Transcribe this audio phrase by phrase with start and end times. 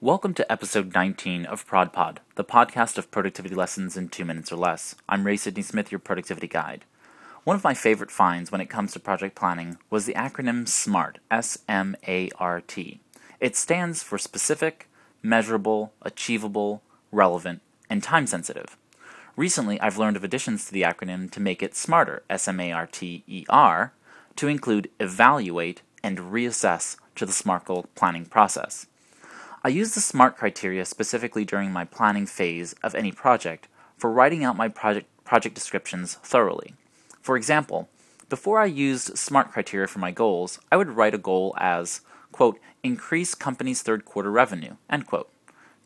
[0.00, 4.56] Welcome to episode 19 of ProdPod, the podcast of productivity lessons in two minutes or
[4.56, 4.94] less.
[5.08, 6.84] I'm Ray Sidney Smith, your productivity guide.
[7.42, 11.18] One of my favorite finds when it comes to project planning was the acronym SMART,
[11.32, 13.00] S M A R T.
[13.40, 14.88] It stands for specific,
[15.20, 16.80] measurable, achievable,
[17.10, 17.60] relevant,
[17.90, 18.76] and time sensitive.
[19.34, 22.70] Recently, I've learned of additions to the acronym to make it smarter, S M A
[22.70, 23.92] R T E R,
[24.36, 28.86] to include evaluate and reassess to the SMART goal planning process.
[29.64, 34.44] I use the SMART criteria specifically during my planning phase of any project for writing
[34.44, 36.74] out my project, project descriptions thoroughly.
[37.20, 37.88] For example,
[38.28, 42.60] before I used SMART criteria for my goals, I would write a goal as, quote,
[42.84, 45.28] increase company's third quarter revenue, end quote.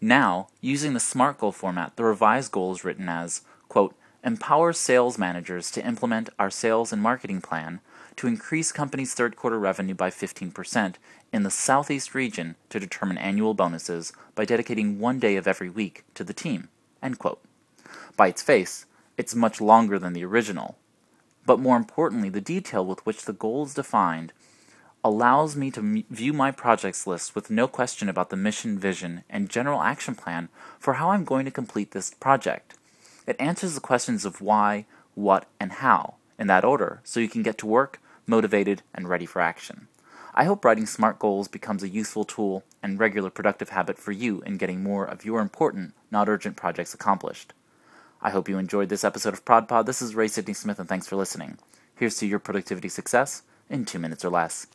[0.00, 5.16] Now, using the SMART goal format, the revised goal is written as, quote, empower sales
[5.16, 7.80] managers to implement our sales and marketing plan
[8.16, 10.94] to increase company's third quarter revenue by 15%
[11.32, 16.04] in the Southeast region to determine annual bonuses by dedicating one day of every week
[16.14, 16.68] to the team.
[18.16, 18.86] By its face,
[19.16, 20.76] it's much longer than the original.
[21.44, 24.32] But more importantly, the detail with which the goal is defined
[25.04, 29.50] allows me to view my projects list with no question about the mission, vision, and
[29.50, 30.48] general action plan
[30.78, 32.74] for how I'm going to complete this project.
[33.26, 37.42] It answers the questions of why, what, and how in that order so you can
[37.42, 39.88] get to work motivated, and ready for action.
[40.34, 44.40] I hope writing SMART goals becomes a useful tool and regular productive habit for you
[44.42, 47.52] in getting more of your important, not urgent projects accomplished.
[48.22, 49.86] I hope you enjoyed this episode of ProdPod.
[49.86, 51.58] This is Ray Sidney Smith, and thanks for listening.
[51.94, 54.66] Here's to your productivity success in two minutes or less.